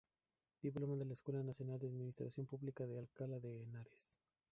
[0.63, 4.09] Diploma de la Escuela Nacional de Administración Pública de Alcalá de Henares.